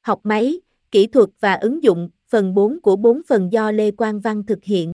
[0.00, 0.60] học máy,
[0.90, 4.64] kỹ thuật và ứng dụng, phần 4 của 4 phần do Lê Quang Văn thực
[4.64, 4.92] hiện.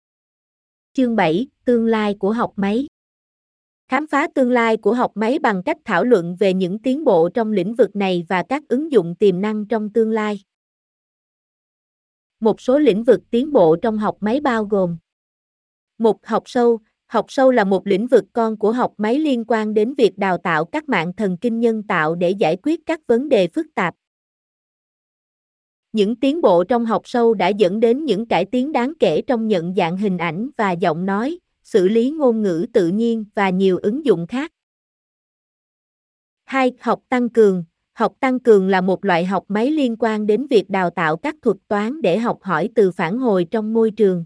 [0.93, 2.87] Chương 7, tương lai của học máy.
[3.87, 7.29] Khám phá tương lai của học máy bằng cách thảo luận về những tiến bộ
[7.29, 10.41] trong lĩnh vực này và các ứng dụng tiềm năng trong tương lai.
[12.39, 14.97] Một số lĩnh vực tiến bộ trong học máy bao gồm
[15.97, 19.73] một Học sâu Học sâu là một lĩnh vực con của học máy liên quan
[19.73, 23.29] đến việc đào tạo các mạng thần kinh nhân tạo để giải quyết các vấn
[23.29, 23.95] đề phức tạp.
[25.93, 29.47] Những tiến bộ trong học sâu đã dẫn đến những cải tiến đáng kể trong
[29.47, 33.77] nhận dạng hình ảnh và giọng nói, xử lý ngôn ngữ tự nhiên và nhiều
[33.77, 34.51] ứng dụng khác.
[36.45, 36.71] 2.
[36.79, 40.69] Học tăng cường Học tăng cường là một loại học máy liên quan đến việc
[40.69, 44.25] đào tạo các thuật toán để học hỏi từ phản hồi trong môi trường.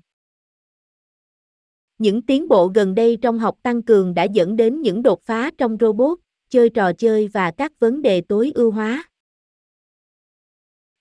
[1.97, 5.51] Những tiến bộ gần đây trong học tăng cường đã dẫn đến những đột phá
[5.57, 9.03] trong robot, chơi trò chơi và các vấn đề tối ưu hóa.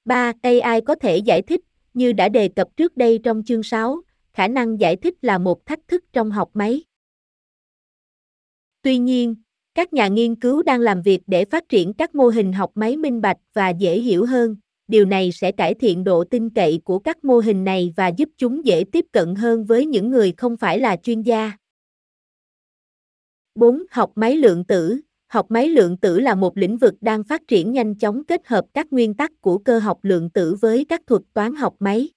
[0.06, 0.32] 3.
[0.42, 1.60] AI có thể giải thích,
[1.94, 4.00] như đã đề cập trước đây trong chương 6,
[4.32, 6.84] khả năng giải thích là một thách thức trong học máy.
[8.82, 9.34] Tuy nhiên,
[9.74, 12.96] các nhà nghiên cứu đang làm việc để phát triển các mô hình học máy
[12.96, 14.56] minh bạch và dễ hiểu hơn.
[14.88, 18.28] Điều này sẽ cải thiện độ tin cậy của các mô hình này và giúp
[18.36, 21.52] chúng dễ tiếp cận hơn với những người không phải là chuyên gia.
[23.54, 23.82] 4.
[23.90, 27.72] Học máy lượng tử Học máy lượng tử là một lĩnh vực đang phát triển
[27.72, 31.22] nhanh chóng kết hợp các nguyên tắc của cơ học lượng tử với các thuật
[31.32, 32.08] toán học máy.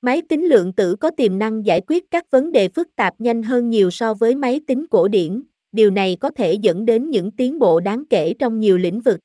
[0.00, 3.42] Máy tính lượng tử có tiềm năng giải quyết các vấn đề phức tạp nhanh
[3.42, 7.30] hơn nhiều so với máy tính cổ điển, điều này có thể dẫn đến những
[7.30, 9.20] tiến bộ đáng kể trong nhiều lĩnh vực.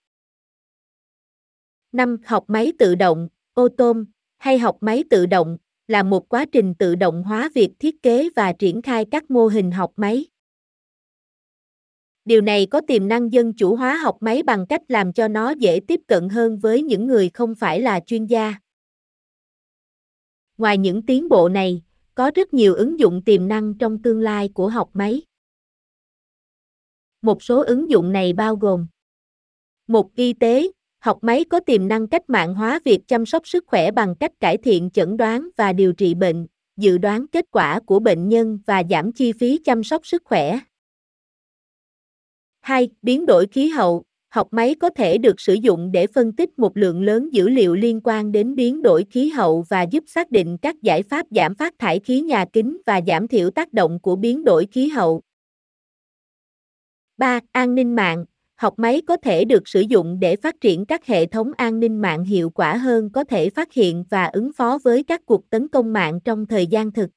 [1.92, 2.18] 5.
[2.26, 4.06] Học máy tự động, ô tôm,
[4.38, 5.58] hay học máy tự động,
[5.88, 9.48] là một quá trình tự động hóa việc thiết kế và triển khai các mô
[9.48, 10.26] hình học máy.
[12.26, 15.50] Điều này có tiềm năng dân chủ hóa học máy bằng cách làm cho nó
[15.50, 18.54] dễ tiếp cận hơn với những người không phải là chuyên gia.
[20.58, 21.82] Ngoài những tiến bộ này,
[22.16, 25.22] có rất nhiều ứng dụng tiềm năng trong tương lai của học máy.
[27.22, 28.88] Một số ứng dụng này bao gồm
[29.88, 33.64] một Y tế, học máy có tiềm năng cách mạng hóa việc chăm sóc sức
[33.68, 36.48] khỏe bằng cách cải thiện chẩn đoán và điều trị bệnh,
[36.78, 40.60] dự đoán kết quả của bệnh nhân và giảm chi phí chăm sóc sức khỏe.
[42.66, 42.90] 2.
[43.02, 44.04] Biến đổi khí hậu.
[44.30, 47.76] Học máy có thể được sử dụng để phân tích một lượng lớn dữ liệu
[47.76, 51.56] liên quan đến biến đổi khí hậu và giúp xác định các giải pháp giảm
[51.56, 55.22] phát thải khí nhà kính và giảm thiểu tác động của biến đổi khí hậu.
[57.18, 57.40] 3.
[57.52, 58.26] An ninh mạng.
[58.56, 62.02] Học máy có thể được sử dụng để phát triển các hệ thống an ninh
[62.02, 65.68] mạng hiệu quả hơn, có thể phát hiện và ứng phó với các cuộc tấn
[65.68, 67.10] công mạng trong thời gian thực.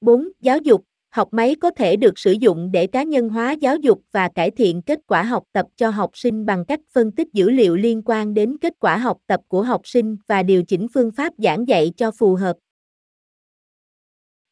[0.00, 0.28] 4.
[0.40, 0.84] Giáo dục
[1.16, 4.50] học máy có thể được sử dụng để cá nhân hóa giáo dục và cải
[4.50, 8.02] thiện kết quả học tập cho học sinh bằng cách phân tích dữ liệu liên
[8.04, 11.68] quan đến kết quả học tập của học sinh và điều chỉnh phương pháp giảng
[11.68, 12.56] dạy cho phù hợp.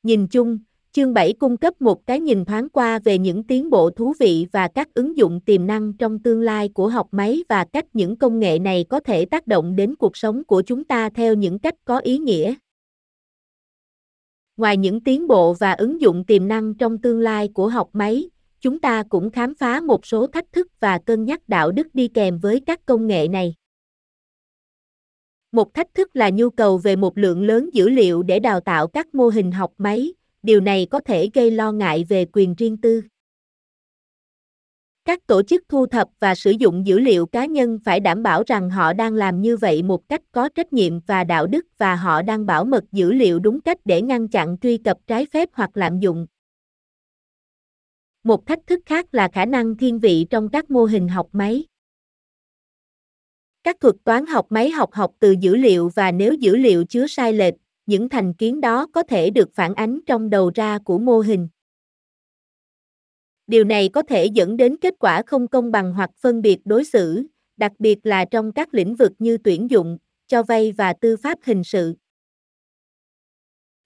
[0.03, 0.59] Nhìn chung,
[0.93, 4.47] chương 7 cung cấp một cái nhìn thoáng qua về những tiến bộ thú vị
[4.53, 8.17] và các ứng dụng tiềm năng trong tương lai của học máy và cách những
[8.17, 11.59] công nghệ này có thể tác động đến cuộc sống của chúng ta theo những
[11.59, 12.55] cách có ý nghĩa.
[14.57, 18.31] Ngoài những tiến bộ và ứng dụng tiềm năng trong tương lai của học máy,
[18.61, 22.09] chúng ta cũng khám phá một số thách thức và cân nhắc đạo đức đi
[22.09, 23.55] kèm với các công nghệ này.
[25.53, 28.87] Một thách thức là nhu cầu về một lượng lớn dữ liệu để đào tạo
[28.87, 32.77] các mô hình học máy, điều này có thể gây lo ngại về quyền riêng
[32.77, 33.03] tư.
[35.05, 38.43] Các tổ chức thu thập và sử dụng dữ liệu cá nhân phải đảm bảo
[38.47, 41.97] rằng họ đang làm như vậy một cách có trách nhiệm và đạo đức và
[41.97, 45.49] họ đang bảo mật dữ liệu đúng cách để ngăn chặn truy cập trái phép
[45.53, 46.27] hoặc lạm dụng.
[48.25, 51.65] Một thách thức khác là khả năng thiên vị trong các mô hình học máy.
[53.63, 57.07] Các thuật toán học máy học học từ dữ liệu và nếu dữ liệu chứa
[57.07, 57.55] sai lệch,
[57.87, 61.49] những thành kiến đó có thể được phản ánh trong đầu ra của mô hình.
[63.47, 66.85] Điều này có thể dẫn đến kết quả không công bằng hoặc phân biệt đối
[66.85, 67.23] xử,
[67.57, 71.39] đặc biệt là trong các lĩnh vực như tuyển dụng, cho vay và tư pháp
[71.43, 71.95] hình sự.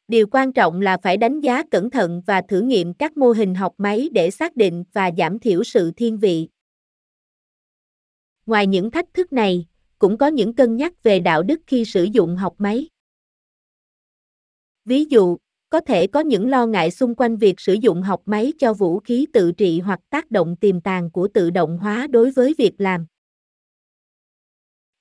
[0.09, 3.55] Điều quan trọng là phải đánh giá cẩn thận và thử nghiệm các mô hình
[3.55, 6.49] học máy để xác định và giảm thiểu sự thiên vị.
[8.47, 9.67] Ngoài những thách thức này,
[9.99, 12.89] cũng có những cân nhắc về đạo đức khi sử dụng học máy.
[14.85, 15.37] Ví dụ,
[15.71, 19.01] có thể có những lo ngại xung quanh việc sử dụng học máy cho vũ
[19.01, 22.73] khí tự trị hoặc tác động tiềm tàng của tự động hóa đối với việc
[22.79, 23.07] làm.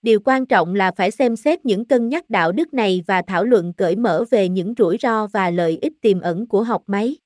[0.02, 3.44] Điều quan trọng là phải xem xét những cân nhắc đạo đức này và thảo
[3.44, 7.18] luận cởi mở về những rủi ro và lợi ích tiềm ẩn của học máy.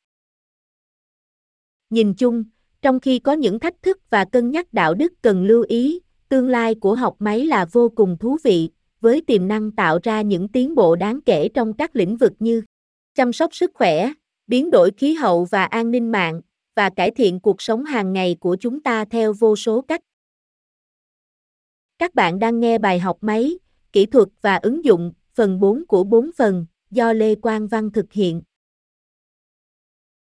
[1.89, 2.43] Nhìn chung,
[2.81, 6.01] trong khi có những thách thức và cân nhắc đạo đức cần lưu ý,
[6.31, 8.69] Tương lai của học máy là vô cùng thú vị,
[9.01, 12.61] với tiềm năng tạo ra những tiến bộ đáng kể trong các lĩnh vực như
[13.13, 14.11] chăm sóc sức khỏe,
[14.47, 16.41] biến đổi khí hậu và an ninh mạng,
[16.75, 20.01] và cải thiện cuộc sống hàng ngày của chúng ta theo vô số cách.
[21.97, 23.59] Các bạn đang nghe bài học máy,
[23.93, 28.13] kỹ thuật và ứng dụng, phần 4 của 4 phần, do Lê Quang Văn thực
[28.13, 28.41] hiện.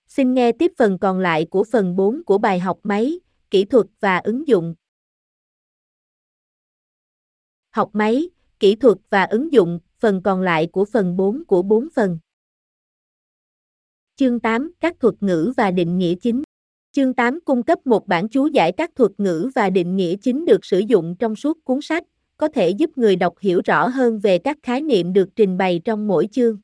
[0.06, 3.87] Xin nghe tiếp phần còn lại của phần 4 của bài học máy, kỹ thuật
[4.00, 4.75] và ứng dụng.
[7.71, 11.88] Học máy, kỹ thuật và ứng dụng, phần còn lại của phần 4 của 4
[11.94, 12.19] phần.
[14.20, 16.43] Chương 8, các thuật ngữ và định nghĩa chính.
[16.93, 20.44] Chương 8 cung cấp một bản chú giải các thuật ngữ và định nghĩa chính
[20.44, 22.05] được sử dụng trong suốt cuốn sách,
[22.37, 25.81] có thể giúp người đọc hiểu rõ hơn về các khái niệm được trình bày
[25.84, 26.58] trong mỗi chương.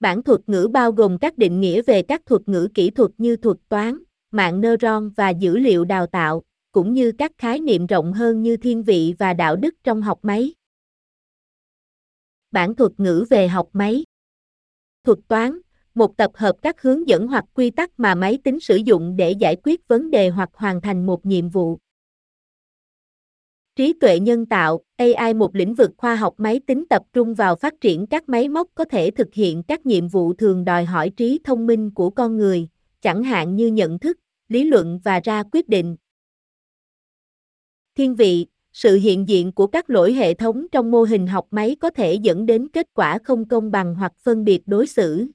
[0.00, 3.36] Bản thuật ngữ bao gồm các định nghĩa về các thuật ngữ kỹ thuật như
[3.36, 3.98] thuật toán,
[4.30, 6.42] mạng neuron và dữ liệu đào tạo,
[6.72, 10.18] cũng như các khái niệm rộng hơn như thiên vị và đạo đức trong học
[10.22, 10.54] máy.
[12.50, 14.04] Bản thuật ngữ về học máy
[15.04, 15.58] Thuật toán,
[15.94, 19.30] một tập hợp các hướng dẫn hoặc quy tắc mà máy tính sử dụng để
[19.30, 21.78] giải quyết vấn đề hoặc hoàn thành một nhiệm vụ.
[23.76, 27.56] Trí tuệ nhân tạo, AI một lĩnh vực khoa học máy tính tập trung vào
[27.56, 31.10] phát triển các máy móc có thể thực hiện các nhiệm vụ thường đòi hỏi
[31.10, 32.68] trí thông minh của con người,
[33.00, 35.96] chẳng hạn như nhận thức, lý luận và ra quyết định.
[37.94, 41.76] Thiên vị, sự hiện diện của các lỗi hệ thống trong mô hình học máy
[41.80, 45.26] có thể dẫn đến kết quả không công bằng hoặc phân biệt đối xử.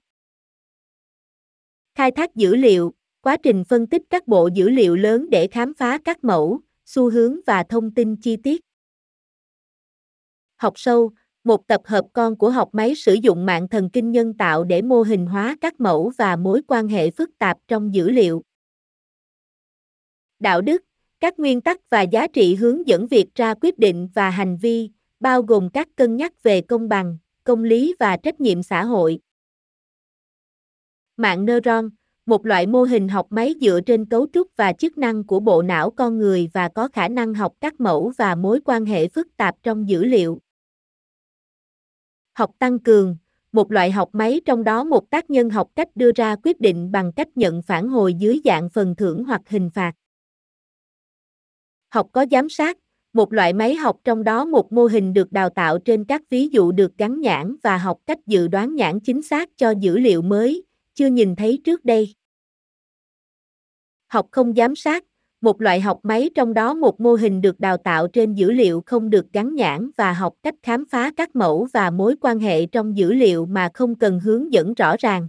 [1.95, 5.73] Khai thác dữ liệu, quá trình phân tích các bộ dữ liệu lớn để khám
[5.73, 8.61] phá các mẫu, xu hướng và thông tin chi tiết.
[10.55, 11.11] Học sâu,
[11.43, 14.81] một tập hợp con của học máy sử dụng mạng thần kinh nhân tạo để
[14.81, 18.43] mô hình hóa các mẫu và mối quan hệ phức tạp trong dữ liệu.
[20.39, 20.83] Đạo đức,
[21.19, 24.89] các nguyên tắc và giá trị hướng dẫn việc ra quyết định và hành vi,
[25.19, 29.19] bao gồm các cân nhắc về công bằng, công lý và trách nhiệm xã hội.
[31.17, 31.89] Mạng neuron,
[32.25, 35.61] một loại mô hình học máy dựa trên cấu trúc và chức năng của bộ
[35.61, 39.27] não con người và có khả năng học các mẫu và mối quan hệ phức
[39.37, 40.39] tạp trong dữ liệu.
[42.33, 43.17] Học tăng cường,
[43.51, 46.91] một loại học máy trong đó một tác nhân học cách đưa ra quyết định
[46.91, 49.93] bằng cách nhận phản hồi dưới dạng phần thưởng hoặc hình phạt.
[51.89, 52.77] Học có giám sát,
[53.13, 56.47] một loại máy học trong đó một mô hình được đào tạo trên các ví
[56.47, 60.21] dụ được gắn nhãn và học cách dự đoán nhãn chính xác cho dữ liệu
[60.21, 60.63] mới,
[60.93, 62.13] chưa nhìn thấy trước đây.
[64.07, 65.03] Học không giám sát,
[65.41, 68.83] một loại học máy trong đó một mô hình được đào tạo trên dữ liệu
[68.85, 72.65] không được gắn nhãn và học cách khám phá các mẫu và mối quan hệ
[72.65, 75.27] trong dữ liệu mà không cần hướng dẫn rõ ràng.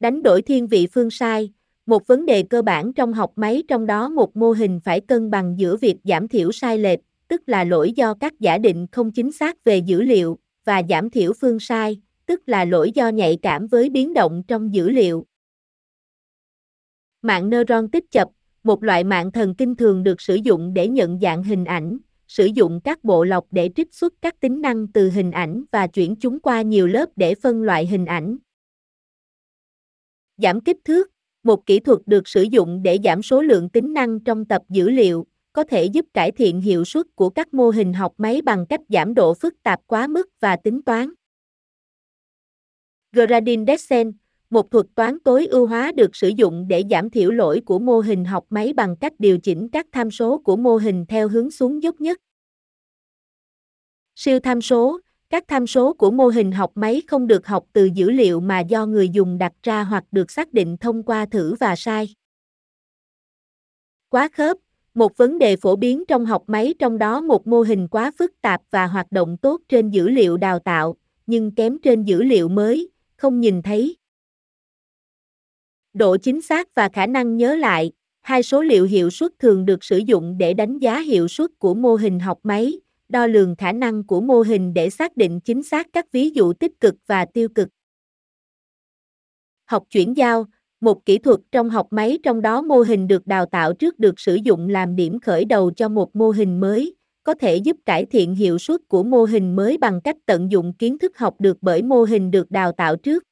[0.00, 1.52] Đánh đổi thiên vị phương sai,
[1.90, 5.30] một vấn đề cơ bản trong học máy trong đó một mô hình phải cân
[5.30, 9.12] bằng giữa việc giảm thiểu sai lệch, tức là lỗi do các giả định không
[9.12, 13.38] chính xác về dữ liệu, và giảm thiểu phương sai, tức là lỗi do nhạy
[13.42, 15.26] cảm với biến động trong dữ liệu.
[17.22, 18.28] Mạng neuron tích chập,
[18.62, 21.98] một loại mạng thần kinh thường được sử dụng để nhận dạng hình ảnh,
[22.28, 25.86] sử dụng các bộ lọc để trích xuất các tính năng từ hình ảnh và
[25.86, 28.36] chuyển chúng qua nhiều lớp để phân loại hình ảnh.
[30.36, 31.10] Giảm kích thước,
[31.42, 34.90] một kỹ thuật được sử dụng để giảm số lượng tính năng trong tập dữ
[34.90, 38.66] liệu, có thể giúp cải thiện hiệu suất của các mô hình học máy bằng
[38.66, 41.10] cách giảm độ phức tạp quá mức và tính toán.
[43.12, 44.14] Gradient Descent,
[44.50, 48.00] một thuật toán tối ưu hóa được sử dụng để giảm thiểu lỗi của mô
[48.00, 51.50] hình học máy bằng cách điều chỉnh các tham số của mô hình theo hướng
[51.50, 52.20] xuống dốc nhất.
[54.16, 55.00] Siêu tham số,
[55.30, 58.60] các tham số của mô hình học máy không được học từ dữ liệu mà
[58.60, 62.14] do người dùng đặt ra hoặc được xác định thông qua thử và sai.
[64.08, 64.56] Quá khớp,
[64.94, 68.32] một vấn đề phổ biến trong học máy trong đó một mô hình quá phức
[68.40, 70.96] tạp và hoạt động tốt trên dữ liệu đào tạo,
[71.26, 73.96] nhưng kém trên dữ liệu mới, không nhìn thấy.
[75.92, 79.84] Độ chính xác và khả năng nhớ lại, hai số liệu hiệu suất thường được
[79.84, 83.72] sử dụng để đánh giá hiệu suất của mô hình học máy, đo lường khả
[83.72, 87.24] năng của mô hình để xác định chính xác các ví dụ tích cực và
[87.24, 87.68] tiêu cực.
[89.64, 90.46] Học chuyển giao,
[90.80, 94.20] một kỹ thuật trong học máy trong đó mô hình được đào tạo trước được
[94.20, 98.06] sử dụng làm điểm khởi đầu cho một mô hình mới, có thể giúp cải
[98.06, 101.58] thiện hiệu suất của mô hình mới bằng cách tận dụng kiến thức học được
[101.60, 103.22] bởi mô hình được đào tạo trước.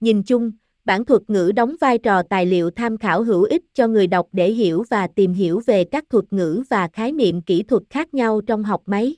[0.00, 0.52] Nhìn chung,
[0.88, 4.28] bản thuật ngữ đóng vai trò tài liệu tham khảo hữu ích cho người đọc
[4.32, 8.14] để hiểu và tìm hiểu về các thuật ngữ và khái niệm kỹ thuật khác
[8.14, 9.16] nhau trong học máy.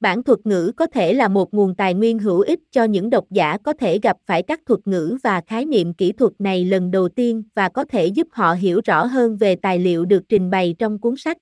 [0.00, 3.24] Bản thuật ngữ có thể là một nguồn tài nguyên hữu ích cho những độc
[3.30, 6.90] giả có thể gặp phải các thuật ngữ và khái niệm kỹ thuật này lần
[6.90, 10.50] đầu tiên và có thể giúp họ hiểu rõ hơn về tài liệu được trình
[10.50, 11.36] bày trong cuốn sách.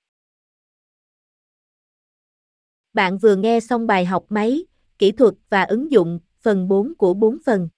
[2.93, 4.65] Bạn vừa nghe xong bài học máy,
[4.99, 7.69] kỹ thuật và ứng dụng, phần 4 của 4 phần.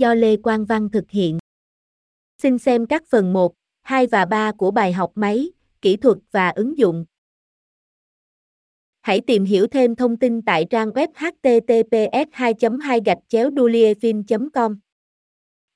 [0.00, 1.38] Do Lê Quang Văn thực hiện.
[2.42, 5.50] Xin xem các phần 1, 2 và 3 của bài học máy,
[5.82, 7.04] kỹ thuật và ứng dụng.
[9.00, 13.50] Hãy tìm hiểu thêm thông tin tại trang web https 2 2 gạch chéo
[14.54, 14.78] com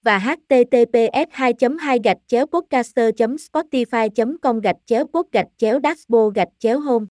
[0.03, 6.37] và https 2 2 gạch chéo podcaster spotify com gạch chéo pod gạch chéo dashboard
[6.37, 7.07] gạch chéo home